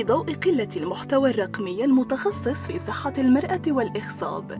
[0.00, 4.52] في ضوء قلة المحتوى الرقمي المتخصص في صحة المرأة والإخصاب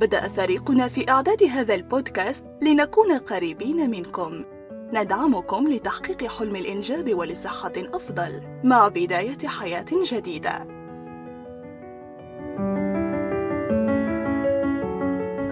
[0.00, 4.44] بدأ فريقنا في إعداد هذا البودكاست لنكون قريبين منكم.
[4.92, 10.58] ندعمكم لتحقيق حلم الإنجاب ولصحة أفضل مع بداية حياة جديدة.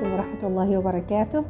[0.03, 1.45] ورحمة الله وبركاته.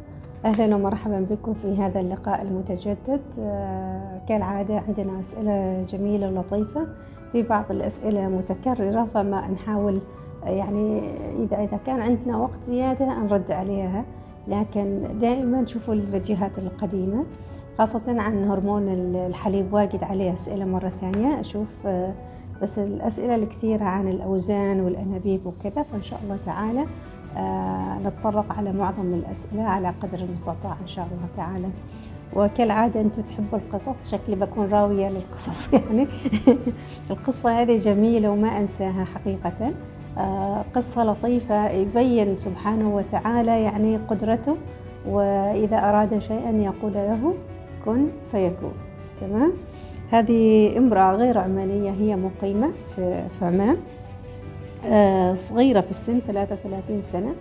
[0.45, 3.23] أهلا ومرحبا بكم في هذا اللقاء المتجدد.
[3.39, 6.87] آه، كالعادة عندنا أسئلة جميلة ولطيفة.
[7.33, 10.01] في بعض الأسئلة متكررة فما نحاول
[10.45, 11.01] يعني
[11.39, 14.05] إذا إذا كان عندنا وقت زيادة نرد عليها.
[14.49, 17.25] لكن دائما شوفوا الفيديوهات القديمة
[17.79, 21.41] خاصة عن هرمون الحليب واجد عليه أسئلة مرة ثانية.
[21.41, 22.13] أشوف آه،
[22.63, 25.83] بس الأسئلة الكثيرة عن الأوزان والأنابيب وكذا.
[25.83, 26.87] فإن شاء الله تعالى
[27.37, 31.69] آه، نتطرق على معظم الأسئلة على قدر المستطاع إن شاء الله تعالى.
[32.37, 36.07] وكالعادة أنتم تحبوا القصص شكلي بكون راوية للقصص يعني.
[37.11, 39.73] القصة هذه جميلة وما أنساها حقيقة.
[40.19, 44.57] آه، قصة لطيفة يبين سبحانه وتعالى يعني قدرته
[45.09, 47.35] وإذا أراد شيئا يقول له
[47.85, 48.73] كن فيكون.
[49.21, 49.53] تمام؟
[50.11, 53.77] هذه امرأة غير عمانية هي مقيمة في عمان
[54.87, 57.35] آه، صغيرة في السن 33 سنة.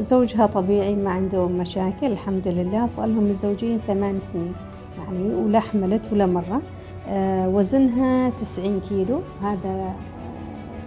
[0.00, 2.86] زوجها طبيعي ما عنده مشاكل الحمد لله.
[2.86, 4.54] صار لهم متزوجين ثمان سنين
[4.98, 6.62] يعني ولا حملت ولا مرة.
[7.08, 9.92] آه، وزنها 90 كيلو هذا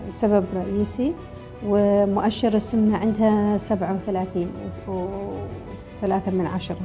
[0.10, 1.14] سبب رئيسي.
[1.68, 4.48] ومؤشر السمنة عندها 37
[4.88, 6.82] وثلاثة من عشرة.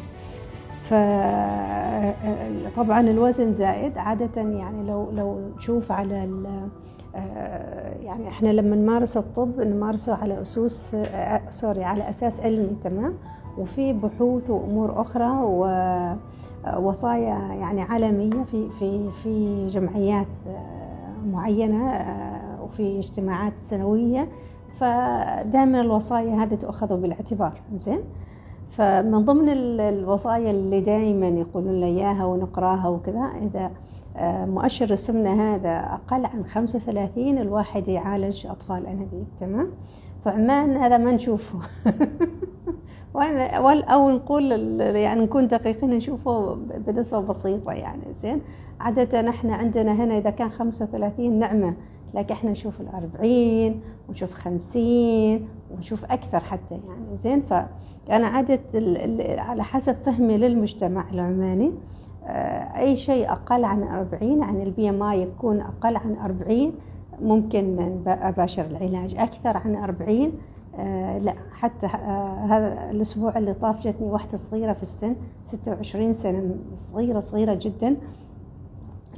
[2.64, 6.68] فطبعا الوزن زائد عادة يعني لو لو نشوف على آه،
[8.00, 13.14] يعني إحنا لما نمارس الطب نمارسه على اسس آه، سوري على أساس علمي تمام؟
[13.58, 15.30] وفي بحوث وأمور أخرى
[16.76, 22.06] ووصايا يعني عالمية في في في جمعيات آه، معينة
[22.62, 24.28] وفي اجتماعات سنوية.
[24.76, 28.00] فدائما الوصايا هذه تؤخذ بالاعتبار زين؟
[28.70, 29.48] فمن ضمن
[29.80, 33.70] الوصايا اللي دائما يقولون لنا إياها ونقراها وكذا إذا آه،
[34.46, 39.70] مؤشر السمنة هذا أقل عن 35 الواحد يعالج أطفال أنابيب تمام؟
[40.24, 41.58] فعمان هذا ما نشوفه.
[43.82, 48.40] أو نقول يعني نكون دقيقين نشوفه بنسبة بسيطة يعني زين؟
[48.80, 51.74] عادة إحنا عندنا هنا إذا كان 35 نعمة
[52.14, 58.60] لكن إحنا نشوف الأربعين ونشوف خمسين ونشوف أكثر حتى يعني زين؟ فأنا عادة
[59.38, 61.66] على حسب فهمي للمجتمع العماني.
[61.66, 61.72] آه،
[62.76, 66.72] أي شيء أقل عن 40 عن ال BMI يكون أقل عن 40
[67.22, 69.16] ممكن أباشر العلاج.
[69.16, 70.32] أكثر عن 40
[70.78, 76.54] آه لا حتى آه هذا الأسبوع اللي طاف جتني واحدة صغيرة في السن 26 سنة
[76.76, 77.96] صغيرة صغيرة جدا.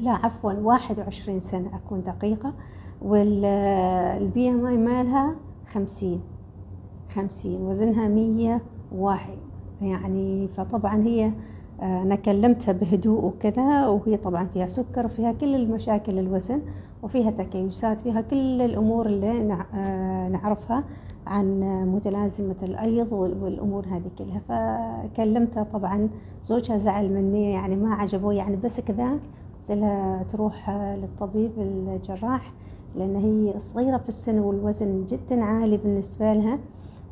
[0.01, 2.53] لا عفوا 21 سنة أكون دقيقة.
[3.03, 5.35] وال BMI مالها
[5.67, 6.21] 50
[7.09, 9.29] 50 وزنها 101
[9.83, 11.33] يعني فطبعا هي
[11.83, 16.61] أنا كلمتها بهدوء وكذا وهي طبعا فيها سكر وفيها كل المشاكل الوزن
[17.03, 20.85] وفيها تكيسات فيها كل الأمور اللي آه، نعرفها
[21.27, 21.61] عن
[21.95, 24.41] متلازمة الأيض والأمور هذه كلها.
[24.49, 26.09] فكلمتها طبعا
[26.45, 29.21] زوجها زعل مني يعني ما عجبه يعني بس كذاك
[29.69, 32.53] قلت لها تروح للطبيب الجراح
[32.97, 36.59] لأن هي صغيرة في السن والوزن جدا عالي بالنسبة لها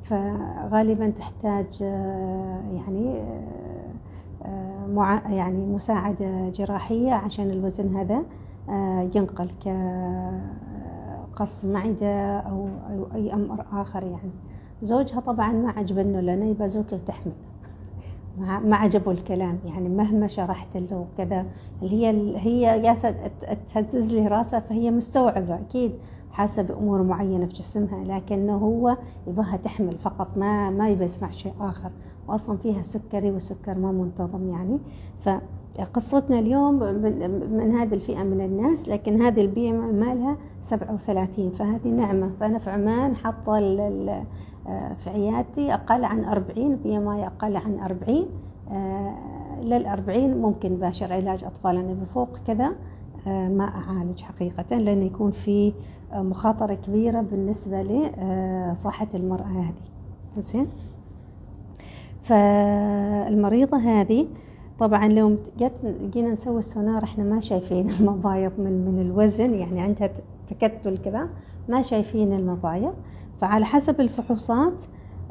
[0.03, 3.91] فغالبا تحتاج آه، يعني آه،
[4.89, 8.23] مع يعني مساعدة جراحية عشان الوزن هذا
[8.69, 9.49] آه، ينقل
[11.35, 12.69] كقص معدة أو
[13.15, 14.31] أي أمر آخر يعني.
[14.83, 17.33] زوجها طبعا ما عجبنه لأنه يبقى زوجته تحمل.
[18.39, 19.59] ما عجبه الكلام.
[19.67, 21.47] يعني مهما شرحت له وكذا
[21.83, 23.15] اللي هي هي جالسة
[23.75, 25.93] تهزز لي راسها فهي مستوعبة أكيد.
[26.33, 28.97] حاسة بأمور معينة في جسمها لكنه هو
[29.27, 31.91] يبغاها تحمل فقط ما ما يبغى يسمع شيء آخر.
[32.31, 34.79] واصلا فيها سكري والسكر ما منتظم يعني.
[35.21, 41.89] فقصتنا اليوم من, من هذه الفئة من الناس لكن هذه ال BMI مالها 37 فهذه
[41.89, 42.31] نعمة.
[42.41, 43.59] فأنا في عمان حاطة
[44.67, 48.27] آه، في عيادتي أقل عن 40 BMI أقل عن 40
[49.63, 52.73] لل 40 ممكن باشر علاج أطفال أنابيب فوق كذا
[53.27, 55.73] آه، ما أعالج حقيقة لأنه يكون في
[56.15, 59.91] مخاطرة كبيرة بالنسبة لصحه المرأة هذه.
[60.39, 60.67] زين؟
[62.23, 64.27] فالمريضة هذه
[64.79, 65.37] طبعا لو
[66.13, 70.11] جينا نسوي السونار إحنا ما شايفين المبايض من من الوزن يعني عندها
[70.47, 71.29] تكتل كذا
[71.69, 72.95] ما شايفين المبايض.
[73.41, 74.83] فعلى حسب الفحوصات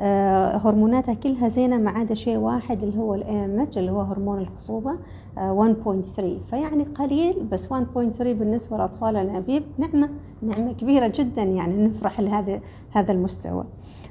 [0.02, 4.96] آه، هرموناتها كلها زينة ما عدا شيء واحد اللي هو الامج اللي هو هرمون الخصوبة
[5.38, 7.74] آه، 1.3 فيعني قليل بس 1.3
[8.22, 10.10] بالنسبة لأطفال الأنابيب نعمة
[10.42, 12.60] نعمة كبيرة جدا يعني نفرح لهذا
[12.92, 13.66] هذا المستوى.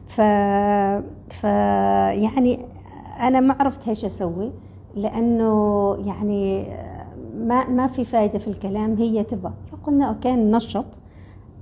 [0.08, 0.20] ف,
[1.34, 2.66] ف يعني
[3.20, 4.52] أنا ما عرفت إيش أسوي
[4.94, 6.66] لأنه يعني
[7.34, 10.84] ما ما في فائدة في الكلام هي تبى فقلنا أوكي ننشط.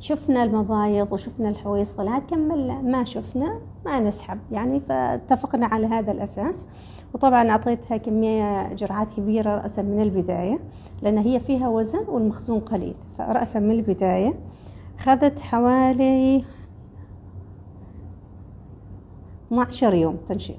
[0.00, 4.38] شفنا المبايض وشفنا الحويصلات كملنا ما شفنا ما نسحب.
[4.52, 6.66] يعني فاتفقنا على هذا الأساس.
[7.14, 10.58] وطبعا أعطيتها كمية جرعات كبيرة رأسا من البداية
[11.02, 12.94] لأن هي فيها وزن والمخزون قليل.
[13.18, 14.34] فرأسا من البداية
[14.98, 16.44] خذت حوالي
[19.52, 20.56] 12 يوم تنشيط.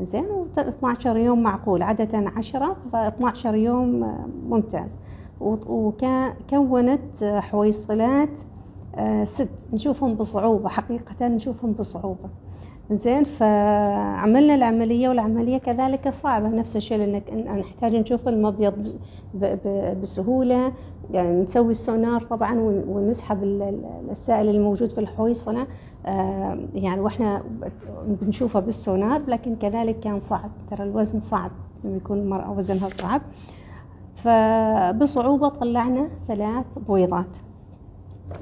[0.00, 0.24] زين؟
[0.56, 1.82] و12 يوم معقول.
[1.82, 4.14] عادة 10 ف 12 يوم
[4.48, 4.96] ممتاز.
[5.40, 8.38] وكونت حويصلات
[8.94, 9.66] آه، ست.
[9.72, 12.28] نشوفهم بصعوبة حقيقة نشوفهم بصعوبة.
[12.92, 16.48] زين فعملنا العملية والعملية كذلك صعبة.
[16.48, 18.98] نفس الشيء لأنك نحتاج نشوف المبيض
[20.02, 20.72] بسهولة.
[21.10, 23.42] يعني نسوي السونار طبعا ونسحب
[24.10, 25.66] السائل الموجود في الحويصلة
[26.06, 27.42] آه، يعني وإحنا
[28.06, 30.50] بنشوفه بالسونار لكن كذلك كان صعب.
[30.70, 31.50] ترى الوزن صعب.
[31.84, 33.22] لما يكون المرأة وزنها صعب.
[34.14, 37.36] فبصعوبة طلعنا ثلاث بويضات.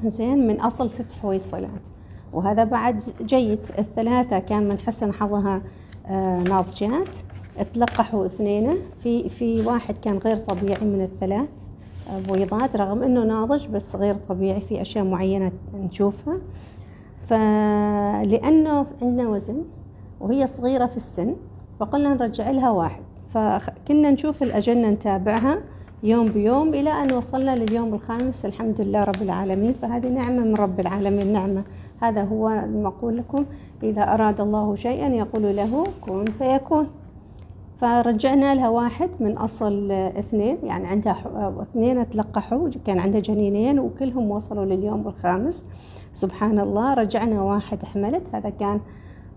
[0.04, 1.95] زين من أصل ست حويصلات
[2.32, 5.62] وهذا بعد جيد الثلاثة كان من حسن حظها
[6.06, 7.08] آه، ناضجات.
[7.75, 11.49] تلقحوا اثنين في في واحد كان غير طبيعي من الثلاث
[12.11, 14.61] آه، بويضات رغم إنه ناضج بس غير طبيعي.
[14.61, 16.38] في أشياء معينة نشوفها.
[17.28, 19.62] فلانه عندنا وزن
[20.20, 21.37] وهي صغيرة في السن
[21.81, 23.02] فقلنا نرجع لها واحد.
[23.34, 25.58] فكنا نشوف الأجنة نتابعها
[26.02, 28.44] يوم بيوم إلى أن وصلنا لليوم الخامس.
[28.44, 29.73] الحمد لله رب العالمين.
[29.73, 31.62] فهذه نعمة من رب العالمين نعمة
[32.00, 33.44] هذا هو المقول لكم.
[33.82, 36.87] إذا أراد الله شيئا يقول له كن فيكون.
[37.81, 44.64] فرجعنا لها واحد من أصل اثنين يعني عندها اثنين تلقحوا كان عندها جنينين وكلهم وصلوا
[44.64, 45.64] لليوم الخامس.
[46.14, 48.34] سبحان الله رجعنا واحد حملت.
[48.34, 48.81] هذا كان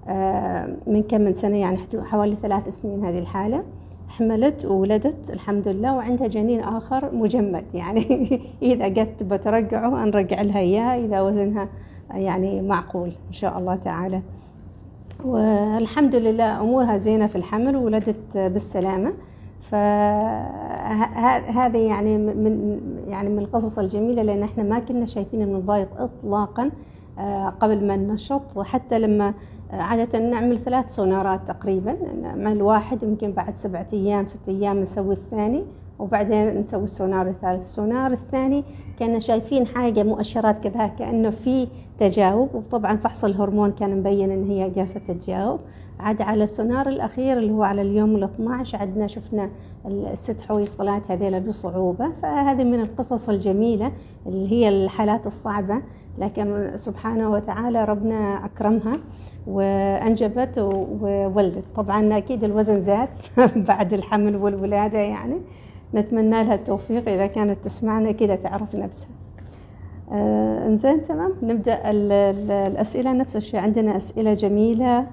[0.08, 3.64] آه، من كم من سنة يعني حوالي ثلاث سنين هذه الحالة.
[4.08, 5.96] حملت وولدت الحمد لله.
[5.96, 11.70] وعندها جنين آخر مجمد يعني إذا قد بترجعه نرجع لها إياه إذا وزنها
[12.14, 14.22] يعني معقول إن شاء الله تعالى.
[15.26, 19.14] والحمد لله أمورها زينة في الحمل وولدت بالسلامة.
[19.62, 20.18] فهذا
[21.80, 26.72] يعني من يعني من القصص الجميلة لأن إحنا ما كنا شايفين المبايض إطلاقا
[27.20, 28.58] آه، قبل ما ننشط.
[28.58, 29.34] وحتى لما
[29.72, 35.64] عادة نعمل ثلاث سونارات تقريبا نعمل واحد يمكن بعد سبعة أيام ست أيام نسوي الثاني
[36.00, 37.62] وبعدين نسوي السونار الثالث.
[37.62, 38.64] السونار الثاني
[39.00, 41.68] كنا شايفين حاجة مؤشرات كذا كأنه في
[42.00, 42.56] تجاوب.
[42.56, 45.60] وطبعا فحص الهرمون كان مبين إن هي جالسة تتجاوب
[46.00, 49.50] عاد على السونار الأخير اللي هو على اليوم ال 12 عدنا شفنا
[49.86, 52.12] الست حويصلات هذيلا بصعوبة.
[52.22, 53.92] فهذه من القصص الجميلة
[54.28, 55.82] اللي هي الحالات الصعبة.
[56.18, 58.94] لكن سبحانه وتعالى ربنا أكرمها
[59.48, 60.58] وأنجبت
[61.02, 61.66] وولدت.
[61.76, 63.10] طبعا أكيد الوزن زاد
[63.70, 65.42] بعد الحمل والولادة يعني.
[65.94, 67.10] نتمنى لها التوفيق.
[67.10, 69.10] إذا كانت تسمعنا كده تعرف نفسها.
[70.12, 71.34] آه إنزين تمام.
[71.44, 73.14] نبدأ الأسئلة.
[73.14, 75.08] نفس الشيء عندنا أسئلة جميلة.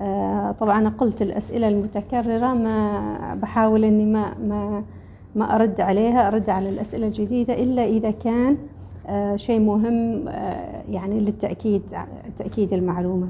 [0.00, 4.84] آه طبعا قلت الأسئلة المتكررة ما بحاول إني ما ما
[5.34, 8.56] ما أرد عليها أرد على الأسئلة الجديدة إلا إذا كان
[9.06, 11.82] آه شيء مهم آه يعني للتأكيد
[12.36, 13.28] تأكيد المعلومة.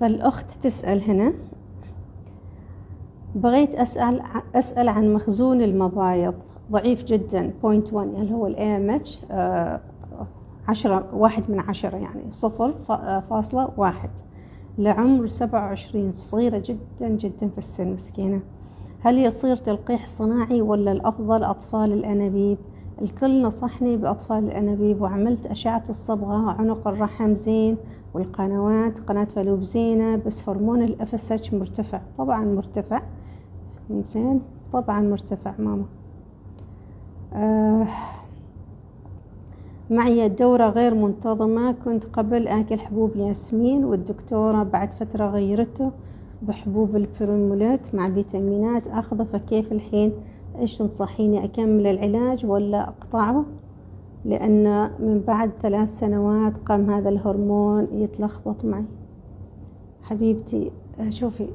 [0.00, 1.32] فالأخت تسأل هنا.
[3.34, 4.22] بغيت أسأل
[4.54, 6.34] أسأل عن مخزون المبايض.
[6.72, 9.20] ضعيف جدا point 1 اللي هو ال AMH
[10.68, 12.72] عشرة واحد من عشرة يعني صفر
[13.30, 14.10] فاصلة واحد.
[14.78, 18.40] لعمر سبعة وعشرين صغيرة جدا جدا في السن مسكينة.
[19.00, 22.58] هل يصير تلقيح صناعي ولا الأفضل أطفال الأنابيب؟
[23.02, 27.76] الكل نصحني بأطفال الأنابيب وعملت أشعة الصبغة عنق الرحم زين
[28.14, 32.00] والقنوات قناة فالوب زينة بس هرمون الاف مرتفع.
[32.18, 33.02] طبعا مرتفع.
[33.90, 34.40] زين
[34.72, 35.84] طبعا مرتفع ماما.
[37.34, 37.86] آه
[39.90, 41.72] معي الدورة غير منتظمة.
[41.72, 45.90] كنت قبل آكل حبوب ياسمين والدكتورة بعد فترة غيرته
[46.42, 48.86] بحبوب البريمولات مع فيتامينات.
[48.88, 50.12] أخذه فكيف الحين؟
[50.58, 53.44] إيش تنصحيني أكمل العلاج ولا أقطعه؟
[54.24, 58.84] لأن من بعد ثلاث سنوات قام هذا الهرمون يتلخبط معي.
[60.02, 60.70] حبيبتي
[61.08, 61.48] شوفي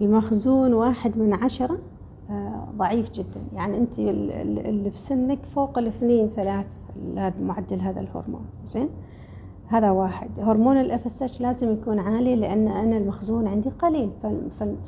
[0.00, 1.78] المخزون واحد من عشرة
[2.30, 3.40] آه، ضعيف جدا.
[3.54, 6.66] يعني أنت اللي في سنك فوق الاثنين ثلاث
[7.40, 8.44] معدل هذا الهرمون.
[8.64, 8.88] زين؟
[9.66, 10.40] هذا واحد.
[10.40, 14.10] هرمون ال FSH لازم يكون عالي لأن أنا المخزون عندي قليل.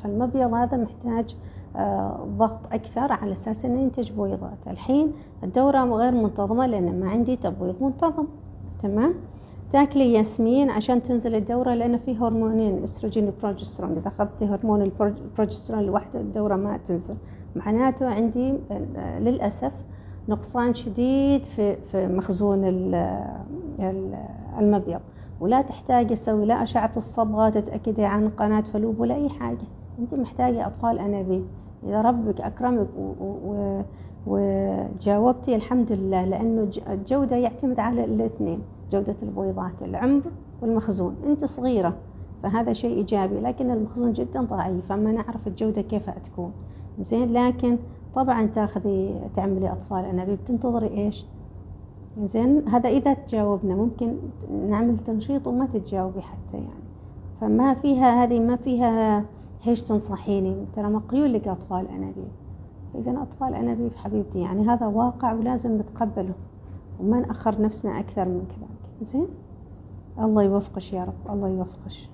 [0.03, 1.35] فالمبيض هذا محتاج
[1.75, 5.11] آه، ضغط أكثر على أساس إنه ينتج بويضات الحين
[5.43, 8.25] الدورة غير منتظمة لأن ما عندي تبويض منتظم.
[8.79, 9.13] تمام؟
[9.71, 16.19] تاكلي ياسمين عشان تنزل الدورة لأن في هرمونين استروجين وبروجسترون إذا أخذتي هرمون البروجسترون لوحده
[16.19, 17.15] الدورة ما تنزل.
[17.55, 19.71] معناته عندي آه، للأسف
[20.29, 22.61] نقصان شديد في في مخزون
[24.59, 24.99] المبيض.
[25.39, 29.67] ولا تحتاجي تسوي لا أشعة الصبغة تتأكدي عن قناة فلوب ولا أي حاجة.
[29.99, 31.45] أنت محتاجة أطفال أنابيب.
[31.87, 32.87] إذا ربك أكرمك
[34.27, 38.61] وجاوبتي الحمد لله لأنه الجودة يعتمد على الاثنين.
[38.91, 40.21] جودة البويضات العمر
[40.61, 41.15] والمخزون.
[41.25, 41.93] أنت صغيرة
[42.43, 46.51] فهذا شيء إيجابي لكن المخزون جدا ضعيف فما نعرف الجودة كيف تكون.
[46.99, 47.77] زين لكن
[48.15, 51.25] طبعا تأخذي تعملي أطفال أنابيب تنتظري إيش؟
[52.23, 54.15] زين هذا إذا تجاوبنا ممكن
[54.69, 56.87] نعمل تنشيط وما تتجاوبي حتى يعني.
[57.41, 59.25] فما فيها هذه ما فيها
[59.63, 62.27] هيش تنصحيني؟ ترى مقيول لك أطفال أنابيب.
[62.95, 66.33] إذا أطفال أنابيب حبيبتي يعني هذا واقع ولازم نتقبله
[66.99, 69.27] وما نأخر نفسنا أكثر من كذلك زين؟
[70.19, 72.09] الله يوفقش يا رب الله يوفقش.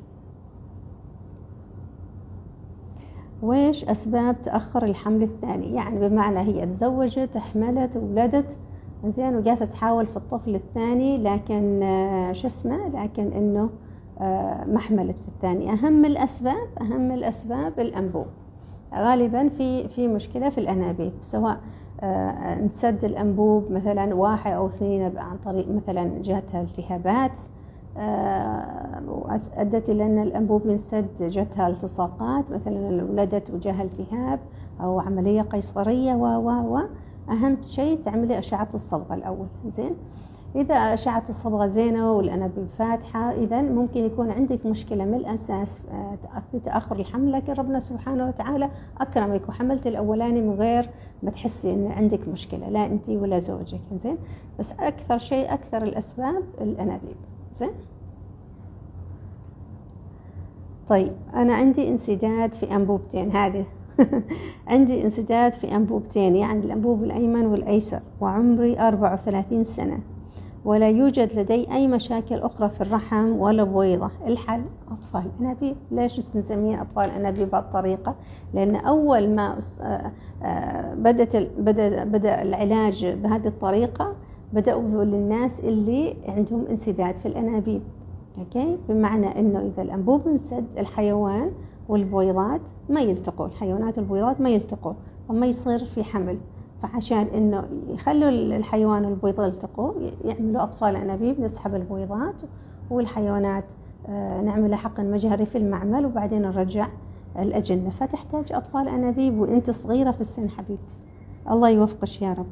[3.41, 8.57] ويش أسباب تأخر الحمل الثاني؟ يعني بمعنى هي تزوجت حملت وولدت
[9.05, 13.69] زين وجالسة تحاول في الطفل الثاني لكن آه، شو اسمه؟ لكن إنه
[14.19, 15.71] آه، ما حملت في الثاني.
[15.71, 18.25] أهم الأسباب أهم الأسباب الأنبوب.
[18.93, 21.59] غالبا في في مشكلة في الأنابيب سواء
[22.65, 27.39] نسد الأنبوب مثلا واحد أو اثنين عن طريق مثلا جاتها التهابات
[29.57, 34.39] أدت إلى أن الأنبوب ينسد جاتها التصاقات مثلا ولدت وجاها التهاب
[34.81, 36.79] أو عملية قيصرية و و و.
[37.29, 39.95] أهم شيء تعملي أشعة الصبغه الأول زين؟
[40.55, 46.17] إذا اشعه الصبغة زينة والأنابيب فاتحة إذا ممكن يكون عندك مشكلة من الأساس آه،
[46.51, 48.69] في تأخر الحمل لكن ربنا سبحانه وتعالى
[48.99, 50.89] أكرمك وحملت الأولاني من غير
[51.23, 54.17] ما تحسي إن عندك مشكلة لا أنت ولا زوجك زين؟
[54.59, 57.15] بس أكثر شيء أكثر الأسباب الأنابيب
[57.53, 57.71] زين؟
[60.87, 63.65] طيب أنا عندي انسداد في أنبوبتين هذه.
[64.67, 69.99] عندي انسداد في أنبوبتين يعني الأنبوب الأيمن والأيسر وعمري 34 سنة.
[70.65, 74.11] ولا يوجد لدي أي مشاكل أخرى في الرحم ولا بويضة.
[74.27, 75.75] الحل أطفال أنابيب.
[75.91, 78.15] ليش نسميه أطفال أنابيب بهالطريقة
[78.53, 80.11] لأن أول ما آه،
[80.43, 84.15] آه، بدأت بدأ, بدأ العلاج بهذه الطريقة
[84.53, 87.81] بدأوا للناس اللي عندهم انسداد في الأنابيب.
[88.37, 91.51] أوكي؟ بمعنى أنه إذا الأنبوب انسد الحيوان
[91.89, 93.45] والبويضات ما يلتقوا.
[93.45, 94.93] الحيوانات والبويضات ما يلتقوا
[95.29, 96.37] فما يصير في حمل.
[96.83, 99.93] فعشان إنه يخلوا الحيوان والبويضة يلتقوا
[100.25, 102.41] يعملوا أطفال أنابيب نسحب البويضات
[102.89, 103.65] والحيوانات
[104.07, 106.87] آه، نعمل حقن مجهري في المعمل وبعدين نرجع
[107.39, 107.89] الأجنة.
[107.89, 110.95] فتحتاج أطفال أنابيب وأنت صغيرة في السن حبيبتي.
[111.49, 112.45] الله يوفقش يا رب.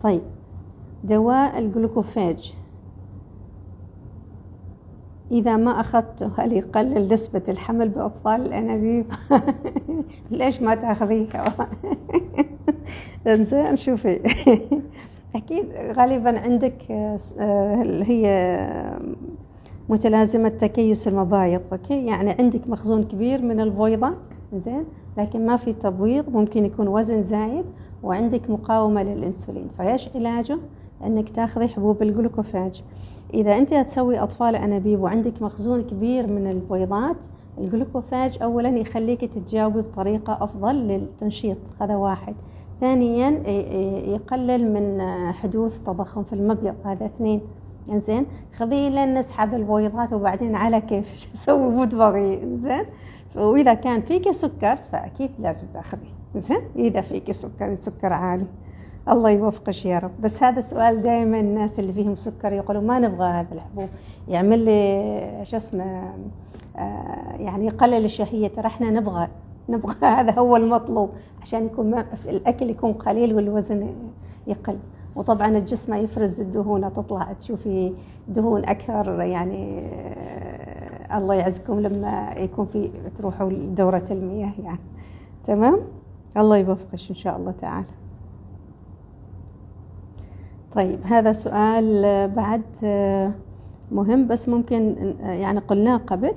[0.00, 0.22] طيب
[1.04, 2.54] دواء الجلوكوفاج.
[5.32, 9.06] إذا ما أخذته هل يقلل نسبة الحمل بأطفال الأنابيب؟
[10.30, 11.26] ليش ما تاخذيه
[13.26, 14.20] إنزين شوفي.
[15.36, 18.28] أكيد غالبا عندك آه، اللي هي
[19.88, 24.18] متلازمة تكيس المبايض okay؟ يعني عندك مخزون كبير من البويضات
[24.54, 24.84] زين
[25.18, 27.64] لكن ما في تبويض ممكن يكون وزن زايد
[28.02, 29.68] وعندك مقاومة للإنسولين.
[29.78, 30.58] فإيش علاجه؟
[31.04, 32.82] أنك تأخذي حبوب ال Glucophage.
[33.34, 37.16] إذا أنت تسوي أطفال أنابيب وعندك مخزون كبير من البويضات
[37.58, 42.34] ال Glucophage أولا يخليك تتجاوبي بطريقة أفضل للتنشيط هذا واحد.
[42.80, 43.30] ثانيا
[44.08, 47.40] يقلل من حدوث تضخم في المبيض هذا اثنين.
[47.90, 52.56] زين خذيه لين نسحب البويضات وبعدين على كيف؟ سوي مو تبغي.
[52.56, 52.84] زين
[53.36, 56.12] وإذا كان فيك سكر فأكيد لازم تأخذيه.
[56.36, 58.46] زين إذا فيك سكر سكر عالي.
[59.08, 60.10] الله يوفقش يا رب.
[60.20, 63.88] بس هذا سؤال دائما الناس اللي فيهم سكر يقولوا ما نبغى هذا الحبوب.
[64.28, 66.12] يعمل لي شو اسمه
[66.76, 68.48] آه يعني يقلل الشهية.
[68.48, 69.28] ترى إحنا نبغى
[69.68, 71.10] نبغى هذا هو المطلوب
[71.42, 73.94] عشان يكون الأكل يكون قليل والوزن
[74.46, 74.78] يقل.
[75.16, 76.92] وطبعا الجسم يفرز الدهون.
[76.92, 77.92] تطلع تشوفي
[78.28, 84.80] دهون أكثر يعني آه الله يعزكم لما يكون في تروحوا لدورة المياه يعني.
[85.44, 85.78] تمام؟
[86.36, 88.01] الله يوفقش إن شاء الله تعالى.
[90.72, 92.62] طيب هذا سؤال بعد
[93.92, 96.34] مهم بس ممكن يعني قلناه قبل.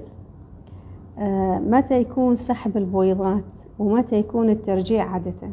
[1.69, 5.49] متى يكون سحب البويضات ومتى يكون الترجيع عادة؟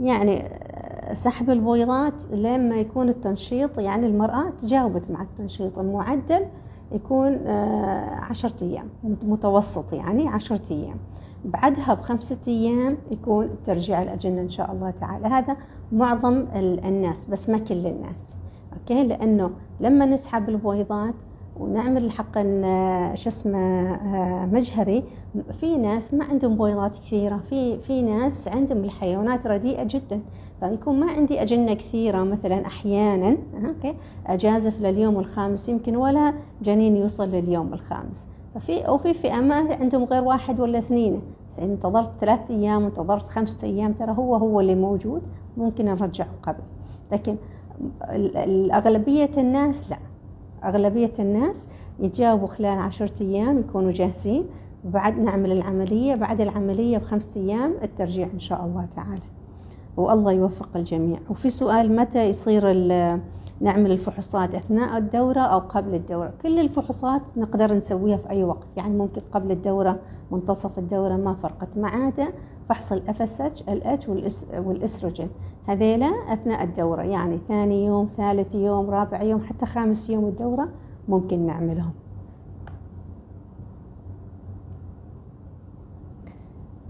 [0.00, 0.42] يعني
[1.12, 6.46] سحب البويضات لما يكون التنشيط يعني المرأة تجاوبت مع التنشيط المعدل
[6.92, 10.96] يكون آه، عشرة أيام متوسط يعني عشرة أيام.
[11.44, 15.26] بعدها بخمسة أيام يكون ترجيع الأجنة إن شاء الله تعالى.
[15.26, 15.56] هذا
[15.92, 18.34] معظم الناس بس ما كل الناس.
[18.72, 21.14] أوكي؟ لأنه لما نسحب البويضات
[21.60, 22.38] ونعمل حق
[23.14, 25.04] شو اسمه آه، مجهري
[25.52, 27.36] في ناس ما عندهم بويضات كثيرة.
[27.36, 30.20] في في ناس عندهم الحيوانات رديئة جدا.
[30.60, 33.94] فيكون ما عندي أجنة كثيرة مثلا أحيانا أوكي؟
[34.26, 38.26] أجازف لليوم الخامس يمكن ولا جنين يوصل لليوم الخامس.
[38.58, 41.22] في فئة ما عندهم غير واحد ولا اثنين.
[41.58, 45.22] انتظرت ثلاث أيام انتظرت خمسة أيام ترى هو هو اللي موجود
[45.56, 46.62] ممكن نرجعه قبل.
[47.12, 47.36] لكن
[48.14, 49.98] الأغلبية الناس لا.
[50.64, 51.68] أغلبية الناس
[52.00, 54.44] يتجاوبوا خلال عشرة أيام يكونوا جاهزين.
[54.84, 59.22] وبعد نعمل العملية بعد العملية بخمسة أيام الترجيع إن شاء الله تعالى.
[59.96, 61.18] والله يوفق الجميع.
[61.30, 62.62] وفي سؤال متى يصير
[63.60, 66.32] نعمل الفحوصات أثناء الدورة أو قبل الدورة.
[66.42, 68.76] كل الفحوصات نقدر نسويها في أي وقت.
[68.76, 70.00] يعني ممكن قبل الدورة
[70.30, 72.28] منتصف الدورة ما فرقت ما عدا
[72.68, 74.08] فحص الاف اس اتش الاتش
[74.52, 75.28] والإستروجين.
[75.66, 77.02] هذيلا أثناء الدورة.
[77.02, 80.68] يعني ثاني يوم ثالث يوم رابع يوم حتى خامس يوم الدورة
[81.08, 81.92] ممكن نعملهم.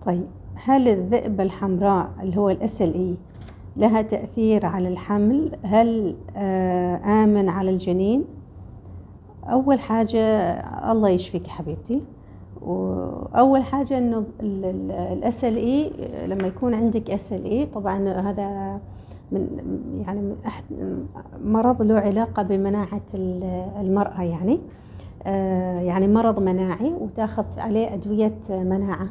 [0.07, 0.27] طيب
[0.65, 3.17] هل الذئبة الحمراء اللي هو ال SLE
[3.79, 5.57] لها تأثير على الحمل.
[5.63, 8.25] هل آه آمن على الجنين؟
[9.45, 10.21] أول حاجة
[10.93, 12.03] الله يشفيك حبيبتي.
[12.63, 15.91] وأول حاجة إنه ال SLE
[16.27, 18.81] لما يكون عندك SLE طبعا هذا
[19.33, 19.49] من
[20.07, 20.35] يعني
[21.45, 23.03] مرض له علاقة بمناعة
[23.81, 24.61] المرأة يعني.
[25.27, 29.09] آه، يعني مرض مناعي وتأخذ عليه أدوية مناعة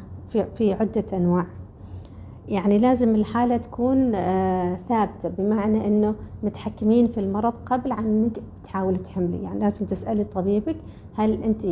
[0.54, 1.46] في عدة أنواع.
[2.48, 8.98] يعني لازم الحالة تكون آه، ثابتة بمعنى إنه متحكمين في المرض قبل عن إنك تحاولي
[8.98, 10.76] تحملي يعني لازم تسألي طبيبك
[11.14, 11.66] هل أنت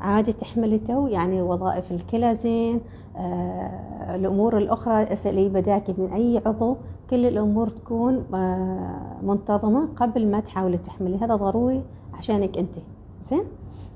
[0.00, 2.80] عادي تحملي تو؟ يعني وظائف الكلى زين
[3.16, 6.76] آه الأمور الأخرى اسألي بداكي من أي عضو.
[7.10, 11.16] كل الأمور تكون آه منتظمة قبل ما تحاولي تحملي.
[11.16, 11.82] هذا ضروري
[12.14, 12.74] عشانك أنت
[13.22, 13.44] زين؟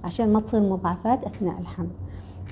[0.05, 1.89] عشان ما تصير مضاعفات أثناء الحمل.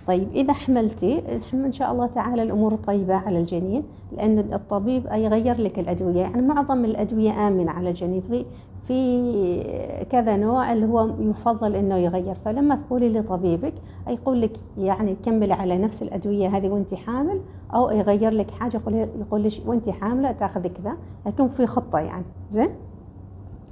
[0.09, 1.23] طيب إذا حملتي
[1.55, 3.83] إن شاء الله تعالى الأمور طيبة على الجنين
[4.17, 8.45] لأن الطبيب يغير لك الأدوية يعني معظم الأدوية آمنة على الجنين في
[8.87, 12.35] في كذا نوع اللي هو يفضل إنه يغير.
[12.45, 13.75] فلما تقولي لطبيبك
[14.09, 17.41] يقول لك يعني كملي على نفس الأدوية هذه وانت حامل
[17.75, 22.25] أو يغير لك حاجة يقول يقول لك وانت حاملة تأخذي كذا يكون في خطة يعني.
[22.51, 22.71] زين؟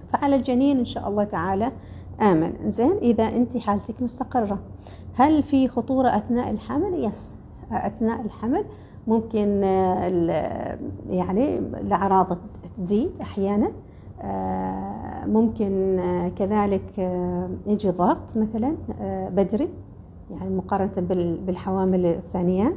[0.08, 1.72] فعلى الجنين إن شاء الله تعالى
[2.20, 2.52] آمن.
[2.66, 4.58] زين؟ إذا انت حالتك مستقرة.
[5.16, 7.36] هل في خطورة أثناء الحمل؟ يس
[7.70, 8.64] أثناء الحمل
[9.06, 9.62] ممكن
[11.10, 12.38] يعني الأعراض
[12.76, 13.70] تزيد أحيانا
[14.22, 18.76] آه، ممكن آه، كذلك آه، يجي ضغط مثلا
[19.30, 19.68] بدري
[20.30, 20.92] يعني مقارنة
[21.46, 22.76] بالحوامل الثانيات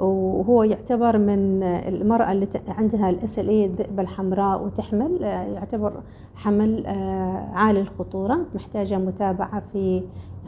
[0.00, 5.92] وهو يعتبر من المرأة اللي عندها الاس ال الذئبة الحمراء وتحمل يعتبر
[6.34, 6.86] حمل
[7.54, 10.02] عالي الخطورة محتاجة متابعة في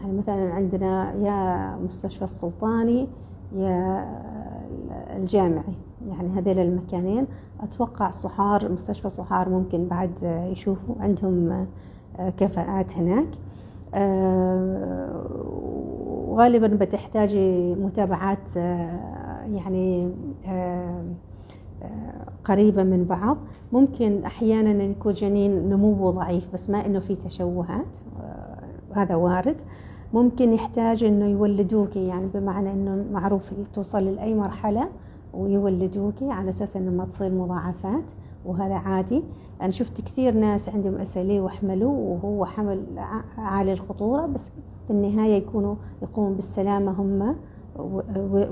[0.05, 3.09] يعني مثلا عندنا يا مستشفى السلطاني
[3.57, 4.07] يا
[5.17, 5.75] الجامعي
[6.09, 7.27] يعني هذيل المكانين.
[7.61, 11.67] أتوقع صحار مستشفى صحار ممكن بعد يشوفوا عندهم
[12.37, 13.29] كفاءات هناك.
[16.29, 18.57] وغالبا بتحتاجي متابعات
[19.47, 20.11] يعني
[22.45, 23.37] قريبة من بعض.
[23.73, 27.97] ممكن أحيانا يكون جنين نموه ضعيف بس ما إنه في تشوهات
[28.93, 29.57] هذا وارد.
[30.15, 34.89] ممكن يحتاج إنه يولدوكي يعني بمعنى إنه معروف توصل لأي مرحلة
[35.35, 38.13] ويولدوكي على أساس إنه ما تصير مضاعفات
[38.45, 39.23] وهذا عادي.
[39.63, 42.85] أنا شفت كثير ناس عندهم اسئله وحملوا وهو حمل
[43.39, 44.53] عالي الخطورة بس
[44.89, 47.37] بالنهاية يكونوا يقوموا بالسلامة هم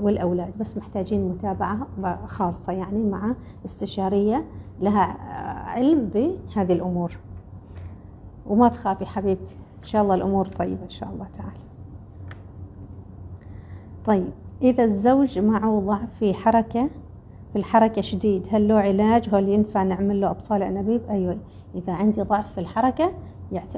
[0.03, 1.87] والأولاد بس محتاجين متابعة
[2.25, 4.45] خاصة يعني مع استشارية
[4.81, 5.17] لها
[5.69, 7.17] علم بهذه الأمور.
[8.47, 9.55] وما تخافي حبيبتي.
[9.83, 11.59] إن شاء الله الأمور طيبة إن شاء الله تعالى.
[14.05, 14.29] طيب
[14.61, 16.89] إذا الزوج معه ضعف في حركة
[17.53, 21.37] في الحركة شديد هل له علاج؟ هل ينفع نعمل له أطفال أنابيب؟ أيوة.
[21.75, 23.11] إذا عندي ضعف في الحركة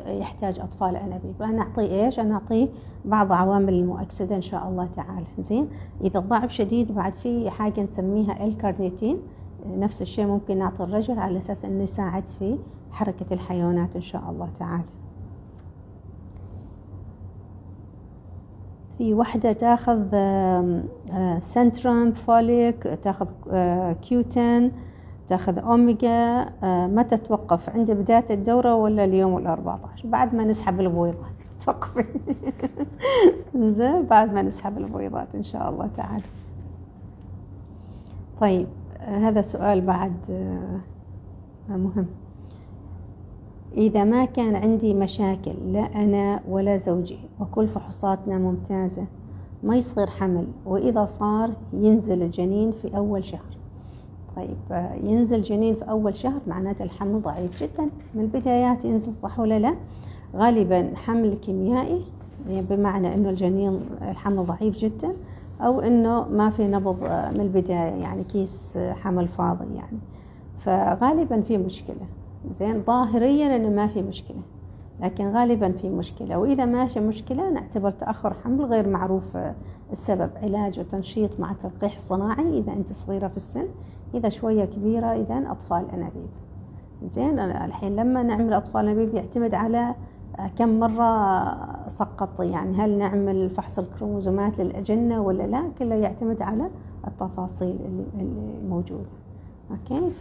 [0.07, 1.41] يحتاج أطفال أنابيب.
[1.41, 2.67] أنا أعطيه إيش؟ أنا أعطيه
[3.05, 5.25] بعض عوامل المؤكسدة إن شاء الله تعالى.
[5.39, 5.67] زين؟
[6.01, 9.19] إذا الضعف شديد بعد في حاجة نسميها الكارنيتين
[9.67, 12.57] نفس الشيء ممكن نعطي الرجل على أساس أنه يساعد في
[12.91, 14.83] حركة الحيوانات إن شاء الله تعالى.
[18.97, 20.08] في وحدة تاخذ
[21.39, 23.27] Centrum folic تاخذ
[24.01, 24.71] Q ten
[25.27, 30.79] تاخذ أوميجا آه، متى توقف؟ عند بداية الدورة ولا اليوم الأربعة عشر بعد ما نسحب
[30.79, 32.05] البويضات توقفي
[34.10, 36.23] بعد ما نسحب البويضات إن شاء الله تعالى.
[38.39, 38.67] طيب
[38.99, 40.15] آه، هذا سؤال بعد
[41.69, 42.05] آه، مهم.
[43.77, 49.05] إذا ما كان عندي مشاكل لا أنا ولا زوجي وكل فحوصاتنا ممتازة.
[49.63, 53.57] ما يصير حمل وإذا صار ينزل الجنين في أول شهر.
[54.35, 57.89] طيب ينزل جنين في أول شهر معناته الحمل ضعيف جدا.
[58.15, 59.75] من البدايات ينزل صح ولا لا؟
[60.35, 62.01] غالبا حمل كيميائي
[62.49, 65.13] يعني بمعنى أنه الجنين الحمل ضعيف جدا
[65.61, 69.97] أو أنه ما في نبض آه، من البداية يعني كيس آه، حمل فاضي يعني.
[70.57, 72.05] فغالبا في مشكلة.
[72.51, 74.41] زين ظاهريا أنه ما في مشكلة
[74.99, 76.38] لكن غالبا في مشكلة.
[76.38, 79.38] وإذا ماشي مشكلة نعتبر تأخر حمل غير معروف
[79.91, 83.65] السبب علاج وتنشيط مع تلقيح صناعي إذا أنت صغيرة في السن
[84.13, 86.27] إذا شوية كبيرة إذا أطفال أنابيب.
[87.08, 89.95] زين الحين لما نعمل أطفال أنابيب يعتمد على
[90.55, 96.69] كم مرة سقط يعني هل نعمل فحص الكروموزومات للأجنة ولا لا كله يعتمد على
[97.08, 97.77] التفاصيل
[98.19, 99.10] اللي موجودة.
[99.71, 100.12] أوكي؟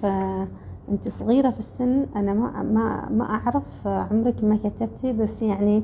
[0.86, 5.82] فأنت صغيرة في السن أنا ما ما ما أعرف عمرك ما كتبتي بس يعني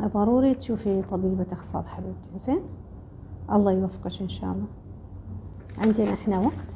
[0.00, 2.60] ضروري تشوفي طبيبة أخصاب حبيبتي زين؟
[3.52, 4.66] الله يوفقك إن شاء الله.
[5.78, 6.72] عندنا إحنا وقت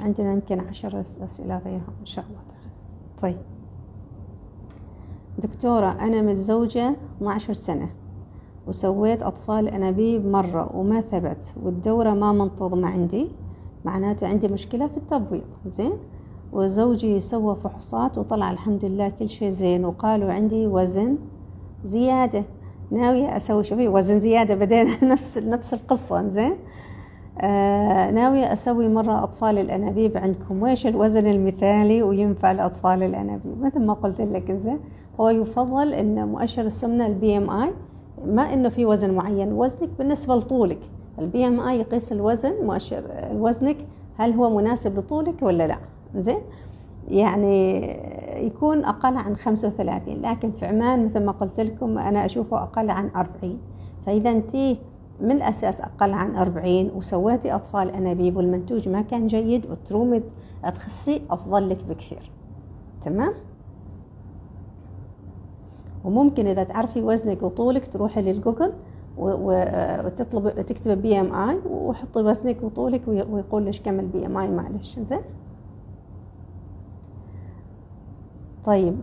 [0.00, 2.40] عندنا يمكن عشر أسئلة غيرها إن شاء الله.
[3.22, 3.36] طيب.
[5.38, 7.88] دكتورة أنا متزوجة 12 سنة
[8.66, 13.28] وسويت أطفال أنابيب مرة وما ثبت والدورة ما منتظمة عندي.
[13.86, 15.92] معناته عندي مشكلة في التبويض زين؟
[16.52, 21.16] وزوجي سوى فحوصات وطلع الحمد لله كل شيء زين وقالوا عندي وزن
[21.84, 22.44] زيادة.
[22.90, 26.52] ناوية أسوي شوفي وزن زيادة بدينا نفس نفس القصة زين؟
[27.40, 30.62] آه ناوية أسوي مرة أطفال الأنابيب عندكم.
[30.62, 34.78] ويش الوزن المثالي وينفع لأطفال الأنابيب؟ مثل ما قلت لك زين؟
[35.20, 37.70] هو يفضل أن مؤشر السمنة ال BMI
[38.26, 40.78] ما إنه في وزن معين وزنك بالنسبة لطولك.
[41.18, 43.76] ال BMI يقيس الوزن مؤشر وزنك
[44.16, 45.78] هل هو مناسب لطولك ولا لا؟
[46.16, 46.40] زين؟
[47.08, 47.80] يعني
[48.46, 53.10] يكون أقل عن 35 لكن في عمان مثل ما قلت لكم أنا أشوفه أقل عن
[53.16, 53.58] 40
[54.06, 54.56] فإذا أنت
[55.20, 60.22] من الأساس أقل عن 40 وسويتي أطفال أنابيب والمنتوج ما كان جيد وترومي
[60.74, 62.30] تخسي أفضل لك بكثير.
[63.02, 63.32] تمام؟
[66.04, 68.72] وممكن إذا تعرفي وزنك وطولك تروحي للجوجل
[69.18, 74.98] وتطلب تكتبي BMI وحطي وزنك وطولك ويقول لك كم ال BMI معلش.
[74.98, 75.20] زين
[78.64, 79.00] طيب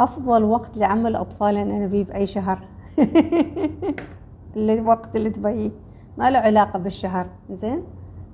[0.00, 2.58] أفضل وقت لعمل أطفال الأنابيب أي شهر؟
[4.56, 5.70] الوقت اللي تبيه
[6.18, 7.26] ما له علاقة بالشهر.
[7.50, 7.82] زين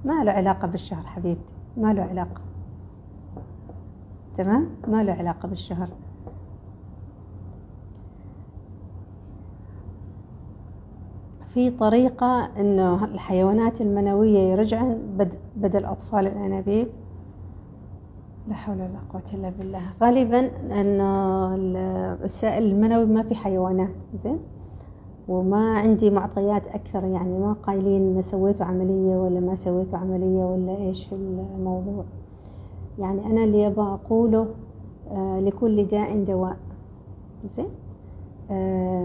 [0.05, 1.55] ما له علاقة بالشهر حبيبتي.
[1.77, 2.41] ما له علاقة.
[4.35, 5.89] تمام؟ ما له علاقة بالشهر.
[11.55, 14.99] في طريقة إنه الحيوانات المنوية يرجعن
[15.57, 16.89] بدل أطفال الأنابيب.
[18.49, 19.81] لا حول ولا قوة إلا بالله.
[20.03, 21.55] غالبا أنه
[22.25, 24.39] السائل المنوي ما في حيوانات زين؟
[25.29, 31.13] وما عندي معطيات أكثر يعني ما قايلين سويتوا عملية ولا ما سويتوا عملية ولا إيش
[31.13, 32.05] الموضوع.
[32.99, 34.47] يعني أنا اللي أبغى أقوله
[35.11, 36.57] آه لكل داء دواء.
[37.51, 37.67] زين؟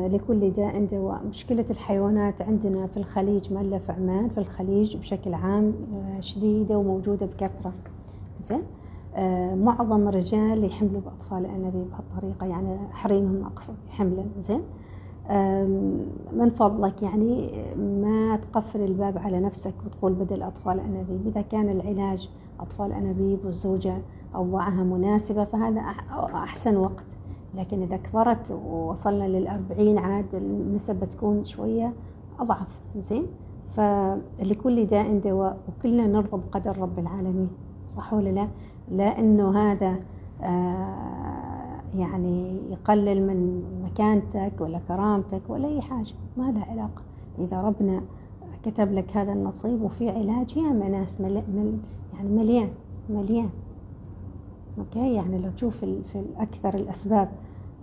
[0.07, 5.73] لكل داء دواء مشكلة الحيوانات عندنا في الخليج ما في عمان في الخليج بشكل عام
[5.93, 7.73] آه شديدة وموجودة بكثرة.
[8.41, 8.61] زين؟
[9.15, 14.61] آه، معظم الرجال يحملوا بأطفال الأنابيب بهالطريقة يعني حريمهم أقصد حملا زين؟
[16.33, 22.29] من فضلك يعني ما تقفل الباب على نفسك وتقول بدل أطفال أنابيب إذا كان العلاج
[22.59, 23.97] أطفال أنابيب والزوجة
[24.35, 25.81] أوضاعها مناسبة فهذا
[26.33, 27.14] أحسن وقت.
[27.57, 31.93] لكن إذا كبرت ووصلنا للأربعين عاد النسبة تكون شوية
[32.39, 33.25] أضعف زين
[33.75, 37.49] فلكل داء دواء وكلنا نرضى بقدر رب العالمين
[37.89, 38.47] صح ولا
[38.91, 39.95] لا؟ انه هذا
[40.41, 47.01] آه، يعني يقلل من مكانتك ولا كرامتك ولا أي حاجة ما له علاقة.
[47.39, 48.01] إذا ربنا
[48.63, 51.33] كتب لك هذا النصيب وفي علاج ياما ناس مل...
[51.33, 51.77] مل...
[52.13, 52.69] يعني مليان
[53.09, 53.49] مليان.
[54.77, 57.29] أوكي؟ يعني لو تشوف في أكثر الأسباب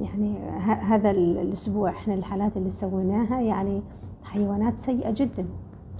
[0.00, 3.83] يعني هذا الأسبوع إحنا الحالات اللي سويناها يعني
[4.24, 5.46] حيوانات سيئة جدا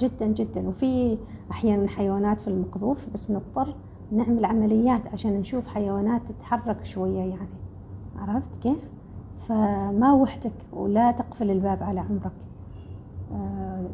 [0.01, 0.69] جدا جدا.
[0.69, 1.19] وفي
[1.51, 3.75] أحيانا حيوانات في المقذوف بس نضطر
[4.13, 7.49] نعمل عمليات عشان نشوف حيوانات تتحرك شوية يعني.
[8.17, 8.89] عرفت كيف؟
[9.49, 12.33] فما وحدك ولا تقفل الباب على عمرك.
[13.35, 13.87] آه،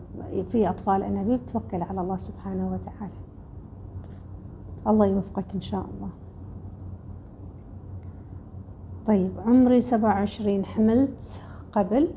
[0.49, 3.13] في أطفال أنابيب توكل على الله سبحانه وتعالى.
[4.87, 6.09] الله يوفقك إن شاء الله.
[9.09, 11.41] طيب عمري سبعة وعشرين حملت
[11.73, 12.09] قبل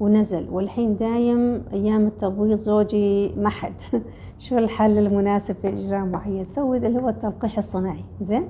[0.00, 3.72] ونزل والحين دايم أيام التبويض زوجي ما حد.
[4.38, 8.04] شو الحل المناسب في إجراء معين؟ سوي اللي هو التلقيح الصناعي.
[8.20, 8.48] زين؟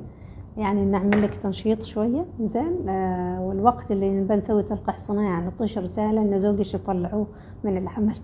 [0.57, 2.27] يعني نعمل لك تنشيط شوية.
[2.41, 7.27] زين؟ آه والوقت اللي بنسوي تلقيح صناعي نطيش رسالة إن زوجي يطلعوه
[7.65, 8.17] من العمل.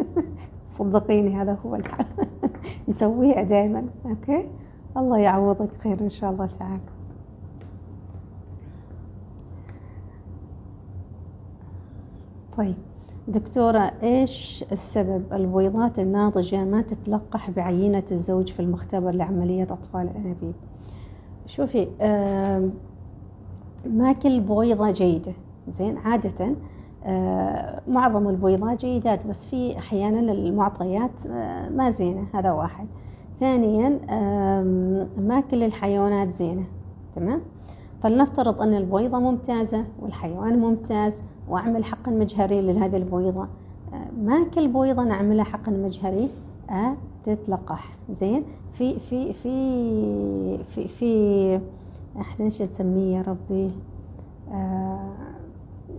[0.70, 2.04] صدقيني هذا هو الحل.
[2.88, 4.48] نسويها دائما أوكي؟
[4.96, 6.95] الله يعوضك خير إن شاء الله تعالى.
[12.56, 12.74] طيب
[13.28, 20.54] دكتورة إيش السبب البويضات الناضجة ما تتلقح بعينة الزوج في المختبر لعملية أطفال الأنابيب
[21.46, 21.88] شوفي
[23.86, 25.32] ما كل بويضة جيدة
[25.68, 26.54] زين؟ عادة
[27.88, 31.26] معظم البويضات جيدات بس في أحيانا المعطيات
[31.70, 32.86] ما زينة هذا واحد.
[33.38, 33.88] ثانيا
[35.18, 36.64] ما كل الحيوانات زينة
[37.14, 37.40] تمام؟
[38.00, 43.46] فلنفترض أن البويضة ممتازة والحيوان ممتاز وأعمل حقن مجهري لهذه البويضة.
[44.22, 46.28] ما كل بويضة نعملها حقن مجهري؟
[47.24, 47.96] تتلقح.
[48.10, 51.60] زين؟ في في في في في
[52.20, 53.70] إحنا إيش نسميه يا ربي؟
[54.52, 55.12] آه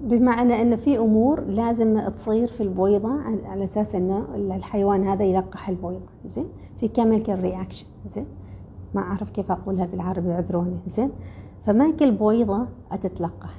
[0.04, 3.10] بمعنى انه في أمور لازم تصير في البويضة
[3.46, 6.06] على أساس إنه الحيوان هذا يلقح البويضة.
[6.26, 6.46] زين؟
[6.78, 8.26] في chemical reaction زين؟
[8.96, 11.10] ما أعرف كيف أقولها بالعربي اعذروني زين؟
[11.66, 12.66] فما كل بويضة
[13.02, 13.54] تتلقح.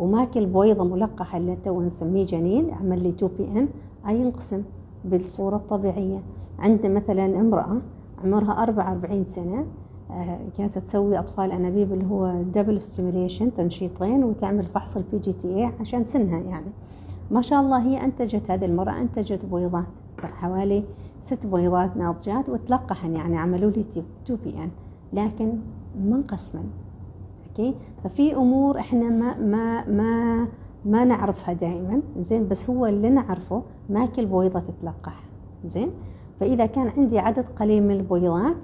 [0.00, 3.68] وما كل بويضة ملقحة اللي تو نسميه جنين عمل لي 2 PN
[4.16, 4.62] ينقسم
[5.04, 6.22] بالصورة الطبيعية.
[6.58, 7.76] عندنا مثلا امرأة
[8.24, 9.66] عمرها 44 سنة
[10.58, 16.38] جالسة تسوي أطفال أنابيب اللي هو double stimulation تنشيطين وتعمل فحص ال PGTA عشان سنها
[16.38, 16.70] يعني.
[17.30, 19.84] ما شاء الله هي أنتجت هذه المرأة أنتجت بويضات
[20.22, 20.84] حوالي
[21.20, 24.70] ست بويضات ناضجات وتلقحن يعني عملوا لي 2 PN.
[25.12, 25.52] لكن
[26.04, 26.64] ما انقسمن
[27.60, 30.48] okay؟ ففي أمور إحنا ما ما ما
[30.84, 35.22] ما نعرفها دائما زين؟ بس هو اللي نعرفه ما كل بويضه تتلقح
[35.64, 35.90] زين؟
[36.40, 38.56] فإذا كان عندي عدد قليل من البويضات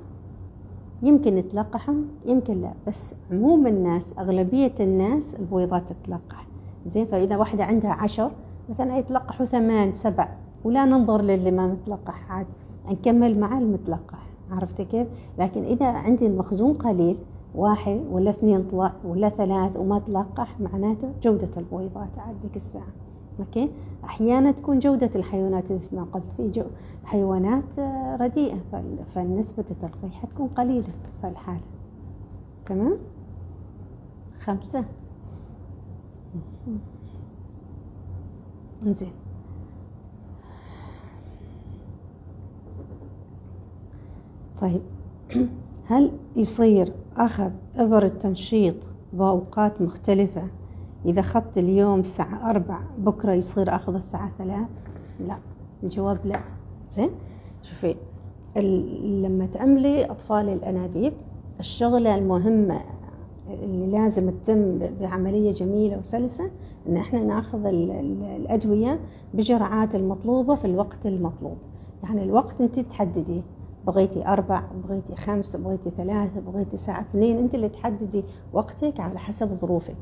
[1.02, 2.72] يمكن نتلقحهم يمكن لا.
[2.86, 6.46] بس عموم الناس أغلبية الناس البويضات تتلقح
[6.86, 8.30] زين؟ فإذا واحدة عندها عشر
[8.68, 10.28] مثلا يتلقحوا ثمان سبع
[10.64, 12.46] ولا ننظر للي ما متلقح عاد
[12.90, 14.18] نكمل مع المتلقح
[14.50, 15.06] عرفت كيف؟
[15.38, 17.18] لكن إذا عندي المخزون قليل
[17.56, 22.92] واحد ولا اثنين طلع ولا ثلاث وما تلقح معناته جودة البويضات عاد ذيك الساعة.
[23.40, 23.70] أوكي؟
[24.04, 26.64] أحيانا تكون جودة الحيوانات مثل ما قلت في جو
[27.04, 27.78] حيوانات
[28.20, 28.58] رديئة
[29.14, 30.88] فنسبة التلقيح حتكون قليلة
[31.20, 31.60] في الحالة
[32.66, 32.98] تمام؟
[34.38, 34.84] خمسة.
[38.82, 39.12] زين.
[44.60, 44.82] طيب.
[45.90, 48.74] هل يصير أخذ إبر التنشيط
[49.12, 50.42] بأوقات مختلفة.
[51.06, 54.68] إذا أخذت اليوم الساعة أربع بكرة يصير أخذ الساعة ثلاث
[55.20, 55.36] لا
[55.82, 56.40] الجواب لا.
[56.90, 57.10] زين؟
[57.62, 57.94] شوفي
[59.22, 61.12] لما تعملي أطفال الأنابيب
[61.60, 62.80] الشغلة المهمة
[63.50, 66.50] اللي لازم تتم بعملية جميلة وسلسة
[66.88, 69.00] إن إحنا نأخذ الأدوية
[69.34, 71.56] بجرعات المطلوبة في الوقت المطلوب.
[72.04, 73.42] يعني الوقت أنت تحدديه.
[73.86, 79.54] بغيتي أربع بغيتي خمس بغيتي ثلاثة بغيتي ساعة اثنين أنت اللي تحددي وقتك على حسب
[79.54, 79.96] ظروفك.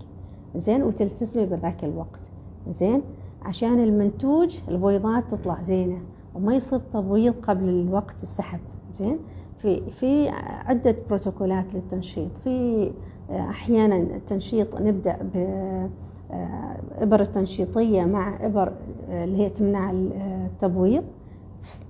[0.56, 2.20] زين وتلتزمي بذاك الوقت.
[2.68, 3.02] زين
[3.42, 6.02] عشان المنتوج البويضات تطلع زينة
[6.34, 8.60] وما يصير تبويض قبل الوقت السحب.
[8.92, 9.18] زين
[9.58, 10.28] في في
[10.66, 12.38] عدة بروتوكولات للتنشيط.
[12.38, 12.90] في
[13.30, 15.36] أحيانا التنشيط نبدأ ب
[16.98, 18.72] إبر التنشيطية مع إبر
[19.08, 21.04] اللي هي تمنع التبويض.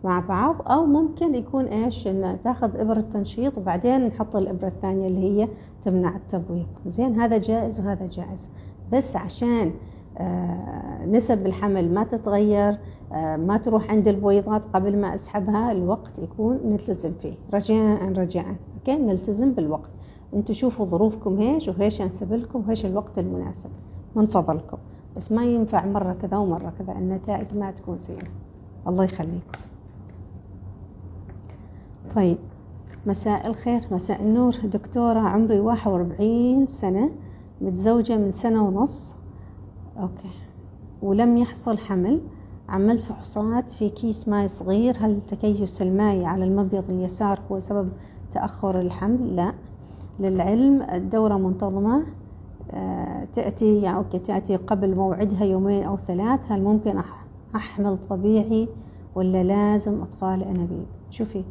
[0.05, 5.21] مع بعض أو ممكن يكون إيش إن تاخذ إبرة تنشيط وبعدين نحط الإبرة الثانية اللي
[5.21, 5.49] هي
[5.83, 6.67] تمنع التبويض.
[6.87, 8.51] زين هذا جائز وهذا جائز.
[8.93, 9.73] بس عشان
[10.19, 12.79] آه نسب الحمل ما تتغير
[13.13, 17.35] آه ما تروح عند البويضات قبل ما أسحبها الوقت يكون نلتزم فيه.
[17.55, 18.47] رجاء رجاء.
[18.75, 19.91] أوكي؟ نلتزم بالوقت.
[20.35, 23.71] أنتم شوفوا ظروفكم هيش وهيش أنسب لكم وهيش الوقت المناسب.
[24.17, 24.79] من فضلكم.
[25.17, 28.31] بس ما ينفع مرة كذا ومرة كذا النتائج ما تكون زينة.
[28.89, 29.61] الله يخليكم.
[32.17, 32.39] طيب
[33.07, 34.53] مساء الخير مساء النور.
[34.65, 37.11] دكتورة عمري واحد وأربعين سنة
[37.61, 39.15] متزوجة من سنة ونص.
[40.01, 40.31] okay.
[41.03, 42.21] ولم يحصل حمل.
[42.69, 44.97] عملت فحوصات في كيس ماء صغير.
[45.01, 47.89] هل تكيس الماء على المبيض اليسار هو سبب
[48.33, 49.53] تأخر الحمل؟ لا.
[50.21, 52.05] للعلم الدورة منتظمة.
[53.33, 56.53] تأتي يعني أوكي تأتي قبل موعدها يومين أو ثلاث.
[56.53, 56.99] هل ممكن
[57.57, 58.69] أحمل طبيعي
[59.15, 61.45] ولا لازم أطفال أنابيب؟ شوفي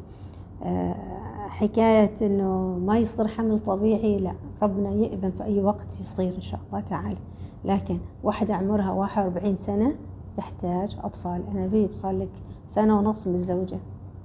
[1.48, 6.60] حكاية إنه ما يصير حمل طبيعي لا ربنا يأذن في أي وقت يصير إن شاء
[6.68, 7.20] الله تعالى.
[7.66, 9.96] لكن واحدة عمرها واحد وأربعين سنة
[10.38, 11.94] تحتاج أطفال أنابيب.
[11.94, 12.30] صار لك
[12.68, 13.80] سنة ونص متزوجة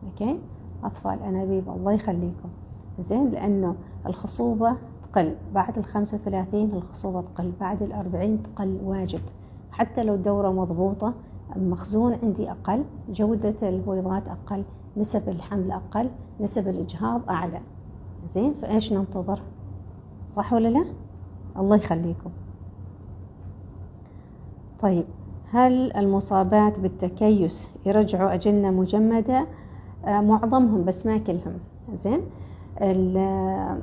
[0.07, 0.39] أوكي؟
[0.85, 1.69] أطفال أنابيب.
[1.69, 2.49] الله يخليكم.
[3.01, 3.75] زين؟ لأنه
[4.07, 5.35] الخصوبة تقل.
[5.55, 7.53] بعد الخمسة وثلاثين الخصوبة تقل.
[7.61, 9.23] بعد الأربعين تقل واجد.
[9.71, 11.15] حتى لو الدورة مضبوطة
[11.57, 14.65] المخزون عندي أقل جودة البويضات أقل
[14.97, 17.61] نسب الحمل أقل نسب الإجهاض أعلى.
[18.29, 19.41] زين فإيش ننتظر؟
[20.29, 20.85] صح ولا لا؟
[21.57, 22.31] الله يخليكم.
[24.81, 25.05] طيب
[25.51, 29.47] هل المصابات بالتكيس يرجعوا أجنة مجمدة؟
[30.07, 31.59] آه معظمهم بس ما كلهم.
[31.95, 32.21] زين
[32.81, 33.79] آه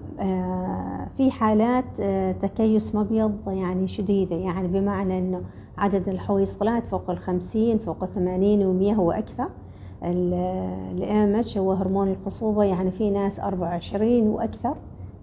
[1.15, 5.41] في حالات آه تكيس مبيض يعني شديدة يعني بمعنى أنه
[5.77, 9.47] عدد الحويصلات فوق الخمسين فوق الثمانين ومية وأكثر
[10.03, 14.75] الامج هو هرمون الخصوبة يعني في ناس 24 وأكثر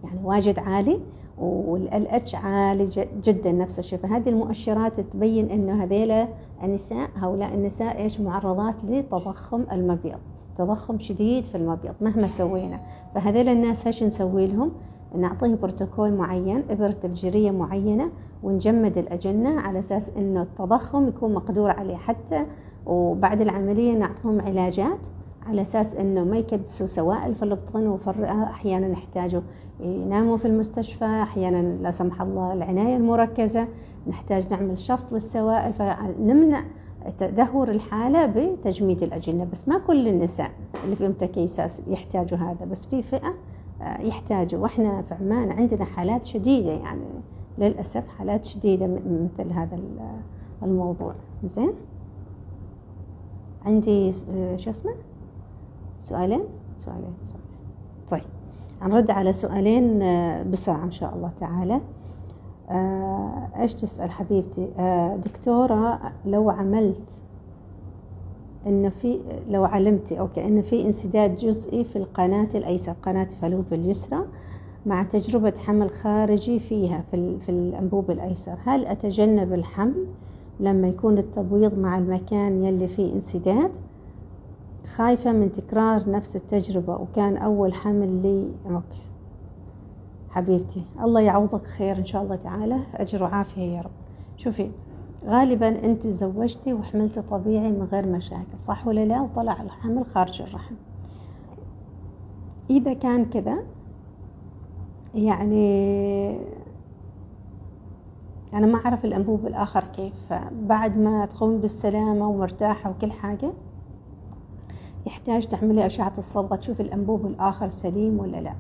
[0.04, 1.00] يعني واجد عالي.
[1.38, 3.98] والالاتش عالي جدا نفس الشيء.
[3.98, 6.28] فهذه المؤشرات تبين إنه هذيلا
[6.62, 10.18] النساء هؤلاء النساء إيش؟ معرضات لتضخم المبيض
[10.58, 12.80] تضخم شديد في المبيض مهما سوينا.
[13.14, 14.72] فهذيل الناس إيش نسوي لهم؟
[15.14, 18.10] نعطيه بروتوكول معين إبرة تبجيريه معينة
[18.42, 22.46] ونجمد الأجنة على أساس إنه التضخم يكون مقدور عليه حتى
[22.86, 25.06] وبعد العملية نعطيهم علاجات
[25.46, 29.40] على أساس إنه ما يكدسوا سوائل في البطن وفي أحيانا يحتاجوا
[29.80, 33.68] يناموا في المستشفى أحيانا لا سمح الله العناية المركزة.
[34.06, 36.62] نحتاج نعمل شفط للسوائل فنمنع
[37.18, 39.44] تدهور الحالة بتجميد الأجنة.
[39.52, 40.50] بس ما كل النساء
[40.84, 43.34] اللي تكيسات يحتاجوا هذا بس في فئة
[44.00, 44.62] يحتاجوا.
[44.62, 47.06] وإحنا في عمان عندنا حالات شديدة يعني
[47.58, 49.78] للأسف حالات شديدة مثل هذا
[50.62, 51.14] الموضوع.
[51.44, 51.72] زين؟
[53.66, 54.12] عندي
[54.56, 54.94] شو اسمه؟
[55.98, 56.44] سؤالين؟
[56.78, 57.46] سؤالين سؤالين.
[58.08, 58.30] طيب
[58.82, 59.98] هنرد على سؤالين
[60.50, 61.80] بسرعة إن شاء الله تعالى.
[63.60, 64.68] إيش تسأل حبيبتي؟
[65.24, 67.21] دكتورة لو عملت
[68.66, 74.24] إنه في لو علمتي أوكي إنه في انسداد جزئي في القناة الأيسر قناة فالوب اليسرى
[74.86, 78.56] مع تجربة حمل خارجي فيها في, في الأنبوب الأيسر.
[78.64, 80.06] هل أتجنب الحمل
[80.60, 83.70] لما يكون التبويض مع المكان يلي فيه انسداد؟
[84.96, 89.02] خايفة من تكرار نفس التجربة وكان أول حمل لي أوكي.
[90.30, 92.78] حبيبتي الله يعوضك خير إن شاء الله تعالى.
[92.94, 93.90] أجر وعافية يا رب.
[94.36, 94.70] شوفي
[95.26, 100.74] غالبا أنت تزوجتي وحملتي طبيعي من غير مشاكل صح ولا لا؟ وطلع الحمل خارج الرحم.
[102.70, 103.58] إذا كان كذا
[105.14, 106.38] يعني
[108.54, 110.32] أنا ما أعرف الأنبوب الآخر كيف.
[110.62, 113.52] بعد ما تقوم بالسلامة ومرتاحة وكل حاجة
[115.06, 118.54] يحتاج تعملي أشعة الصبغة تشوف الأنبوب الآخر سليم ولا لا؟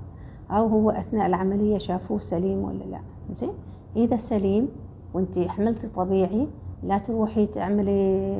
[0.50, 3.00] أو هو أثناء العملية شافوه سليم ولا لا؟
[3.32, 3.52] زين؟
[3.96, 4.68] إذا سليم
[5.14, 6.48] وانت حملتي طبيعي
[6.82, 8.36] لا تروحي تعملي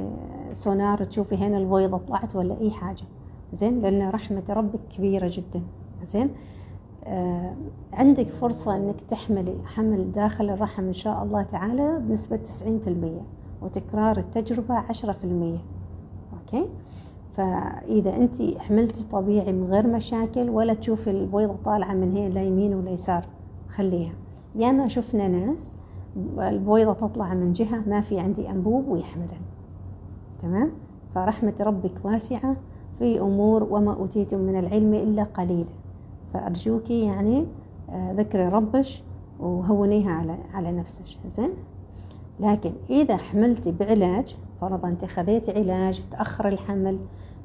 [0.53, 3.05] سونار تشوفي هنا البويضة طلعت ولا أي حاجة.
[3.53, 5.63] زين؟ لأن رحمة ربك كبيرة جدا.
[6.05, 6.31] زين؟
[7.05, 7.55] آه
[7.93, 13.23] عندك فرصة أنك تحملي حمل داخل الرحم إن شاء الله تعالى بنسبة 90%
[13.63, 15.61] وتكرار التجربة 10%
[16.33, 16.69] أوكي؟
[17.33, 22.75] فإذا أنت حملتي طبيعي من غير مشاكل ولا تشوفي البويضة طالعة من هنا لا يمين
[22.75, 23.27] ولا يسار
[23.69, 24.13] خليها.
[24.57, 25.77] ياما شفنا ناس
[26.39, 29.41] البويضة تطلع من جهة ما في عندي أنبوب ويحملن.
[30.43, 30.71] تمام؟
[31.15, 32.57] فرحمة ربك واسعة
[32.99, 35.65] في أمور وما أوتيتم من العلم إلا قليلا
[36.35, 37.47] فأرجوك يعني
[37.93, 39.03] ذكري ربش
[39.41, 41.19] وهونيها على على نفسك.
[41.29, 41.51] زين
[42.41, 46.99] لكن إذا حملتي بعلاج فرضا أنت خذيتي علاج تأخر الحمل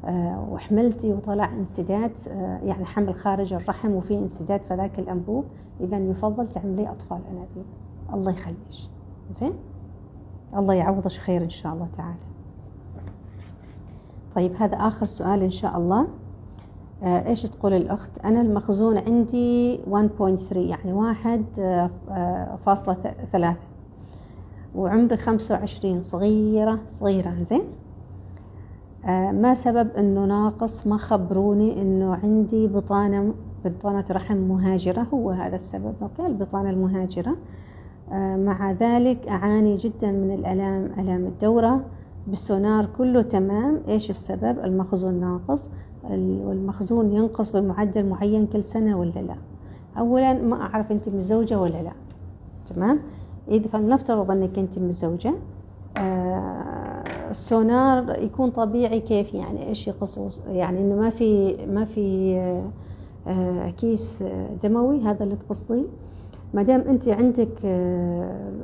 [0.05, 5.45] آه وحملتي وطلع انسداد آه يعني حمل خارج الرحم وفي انسداد في ذاك الأنبوب
[5.79, 7.65] إذا يفضل تعملي أطفال أنابيب.
[8.13, 8.89] الله يخليش
[9.31, 9.53] زين؟
[10.55, 12.17] الله يعوضك خير إن شاء الله تعالى.
[14.35, 16.07] طيب هذا آخر سؤال إن شاء الله.
[17.03, 21.43] آه إيش تقول الأخت؟ أنا المخزون عندي 1.3 يعني واحد
[22.65, 22.97] فاصلة
[23.31, 23.59] ثلاثة.
[24.75, 27.63] وعمري خمسة وعشرين صغيرة صغيرة زين؟
[29.05, 33.33] آه ما سبب إنه ناقص؟ ما خبروني إنه عندي بطانة
[33.65, 37.31] بطانة رحم مهاجرة هو هذا السبب أوكي؟ البطانة المهاجرة.
[37.31, 37.35] آه
[38.11, 41.81] مع ذلك أعاني جدا من الألام ألام الدورة.
[42.27, 43.81] بالسونار كله تمام.
[43.87, 45.69] إيش السبب؟ المخزون ناقص.
[46.09, 49.35] والمخزون ينقص بمعدل معين كل سنة ولا لا؟
[49.97, 51.91] اولا ما أعرف أنت متزوجة ولا لا.
[52.69, 52.99] تمام؟
[53.47, 55.33] إذا فلنفترض أنك أنت متزوجة
[55.97, 62.37] آه السونار يكون طبيعي كيف؟ يعني إيش يقص يعني إنه ما في ما في
[63.27, 64.23] آه، كيس
[64.63, 65.01] دموي.
[65.01, 65.83] هذا اللي تقصيه
[66.53, 67.65] ما دام أنت عندك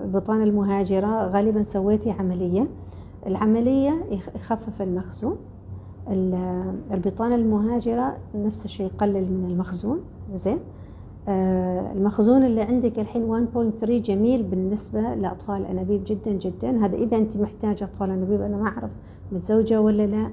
[0.06, 2.68] بطانة المهاجرة غالبا سويتي عملية.
[3.28, 5.38] العملية يخفف المخزون.
[6.92, 10.00] البطانة المهاجرة نفس الشيء يقلل من المخزون.
[10.34, 10.58] زين؟
[11.28, 16.86] آه، المخزون اللي عندك الحين 1.3 جميل بالنسبة لأطفال الأنابيب جدا جدا.
[16.86, 18.92] هذا إذا أنت محتاجة أطفال أنابيب أنا ما أعرف
[19.32, 20.30] متزوجة ولا لا.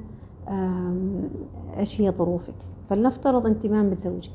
[1.78, 2.55] إيش هي ظروفك؟
[2.88, 4.30] فلنفترض أنت ما متزوجة.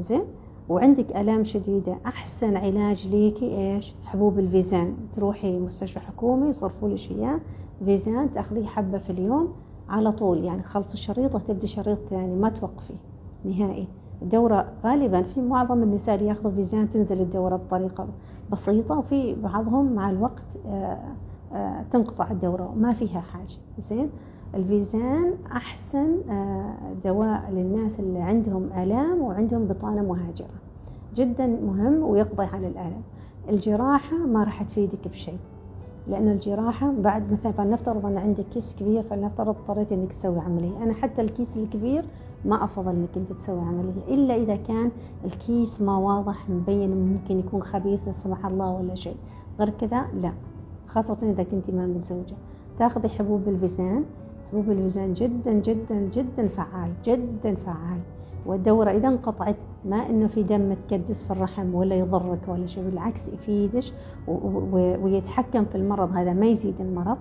[0.00, 0.22] زين؟
[0.68, 4.96] وعندك آلام شديدة أحسن علاج ليكي إيش؟ حبوب الفيزان.
[5.12, 7.40] تروحي مستشفى حكومي يصرفوا لك إياه.
[7.84, 9.52] فيزان تأخذيه حبة في اليوم
[9.88, 12.94] على طول يعني خلص الشريطة تبدي شريط ثاني ما توقفي
[13.44, 13.88] نهائي.
[14.22, 18.08] الدورة غالبا في معظم النساء اللي يأخذوا فيزان تنزل الدورة بطريقة
[18.52, 20.98] بسيطة وفي بعضهم مع الوقت آه،
[21.52, 23.58] آه، تنقطع الدورة وما فيها حاجة.
[23.78, 24.10] زين؟
[24.54, 30.54] الفيزان أحسن آه، دواء للناس اللي عندهم آلام وعندهم بطانة مهاجرة.
[31.14, 33.02] جدا مهم ويقضي على الآلام.
[33.48, 35.38] الجراحة ما راح تفيدك بشيء
[36.08, 40.82] لأن الجراحة بعد مثلا فلنفترض أن عندك كيس كبير فلنفترض اضطريت أنك تسوي عملية.
[40.82, 42.04] أنا حتى الكيس الكبير
[42.44, 44.90] ما أفضل أنك أنت تسوي عملية إلا إذا كان
[45.24, 49.16] الكيس ما واضح مبين ممكن يكون خبيث لا سمح الله ولا شيء.
[49.58, 50.32] غير كذا لا
[50.86, 52.36] خاصة إذا كنت ما متزوجة
[52.76, 54.04] تاخذي حبوب الفيزان
[54.52, 58.00] حبوب الفيزان جدا جدا جدا فعال جدا فعال.
[58.46, 63.28] والدورة إذا انقطعت ما إنه في دم تكدس في الرحم ولا يضرك ولا شيء بالعكس
[63.28, 63.92] يفيدش
[65.02, 67.16] ويتحكم في المرض هذا ما يزيد المرض.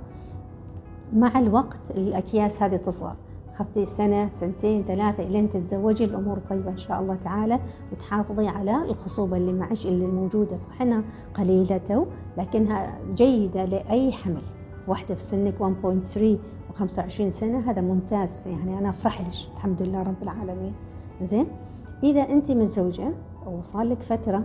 [1.13, 3.15] مع الوقت الأكياس هذه تصغر.
[3.53, 7.59] خذتي سنة سنتين ثلاثة إلين تتزوجي الأمور طيبة إن شاء الله تعالى
[7.91, 10.55] وتحافظي على الخصوبة اللي معش اللي موجودة.
[10.55, 11.03] صح إنها
[11.33, 12.05] قليلة تو
[12.37, 14.41] لكنها جيدة لأي حمل.
[14.87, 16.37] واحدة في سنك 1.3
[16.79, 18.47] و25 سنة هذا ممتاز.
[18.47, 19.27] يعني أنا أفرح لك.
[19.55, 20.73] الحمد لله رب العالمين.
[21.21, 21.47] زين؟
[22.03, 23.11] إذا أنت متزوجة
[23.45, 24.43] وصار لك فترة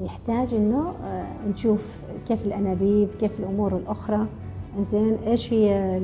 [0.00, 4.26] يحتاج إنه آه، نشوف كيف الأنابيب كيف الأمور الأخرى.
[4.80, 5.98] زين؟ إيش هي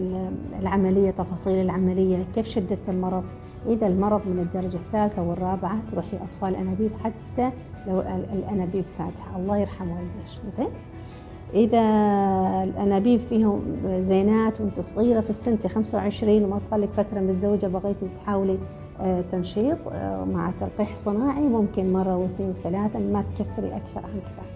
[0.60, 3.24] العملية تفاصيل العملية؟ كيف شده المرض؟
[3.66, 7.50] إذا المرض من الدرجة الثالثة والرابعة تروحي أطفال أنابيب حتى
[7.86, 8.00] لو
[8.32, 9.36] الأنابيب فاتحة.
[9.36, 10.50] الله يرحم والديك.
[10.50, 10.68] زين؟
[11.54, 11.80] إذا
[12.64, 13.62] الأنابيب فيهم
[14.00, 18.58] زينات وانت صغيره في السنة 25 وما صار لك فترة متزوجه بغيتي تحاولي
[19.00, 24.46] آه، تنشيط آه، مع تلقيح صناعي ممكن مرة واثنين وثلاثة ما تكثري أكثر عن كذا.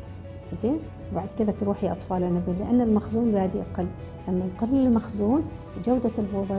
[0.53, 0.78] زين؟
[1.12, 3.86] وبعد كذا تروحي أطفال أنابيب لأن المخزون بادي يقل.
[4.28, 5.43] لما يقل المخزون
[5.86, 6.11] جودة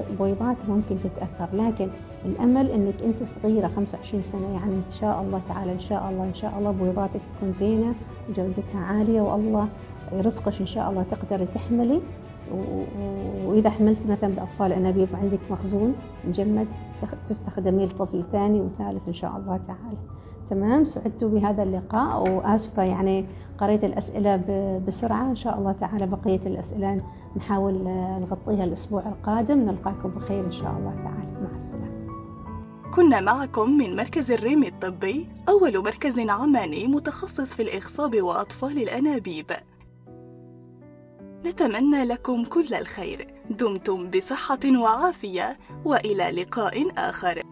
[0.10, 1.56] البويضات ممكن تتأثر.
[1.56, 1.88] لكن
[2.26, 6.34] الأمل أنك أنت صغيرة 25 سنة يعني إن شاء الله تعالى إن شاء الله إن
[6.34, 7.94] شاء الله بويضاتك تكون زينة
[8.30, 9.68] وجودتها عالية والله
[10.14, 12.02] يرزقك إن شاء الله تقدري تحملي.
[13.46, 15.96] وإذا حملت مثلا بأطفال أنابيب وعندك مخزون
[16.28, 16.68] مجمد
[17.26, 19.98] تستخدميه لطفل ثاني وثالث إن شاء الله تعالى.
[20.50, 23.26] تمام؟ سعدت بهذا اللقاء وآسفة يعني
[23.58, 24.36] قريت الأسئلة
[24.88, 25.30] بسرعة.
[25.30, 27.02] إن شاء الله تعالى بقية الأسئلة
[27.38, 27.74] نحاول
[28.22, 29.60] نغطيها الأسبوع القادم.
[29.60, 31.42] نلقاكم بخير إن شاء الله تعالى.
[31.44, 32.02] مع السلامة.
[32.94, 39.46] كنا معكم من مركز الريم الطبي أول مركز عماني متخصص في الإخصاب وأطفال الأنابيب.
[41.46, 43.28] نتمنى لكم كل الخير.
[43.50, 47.44] دمتم بصحة وعافية وإلى لقاء آخر.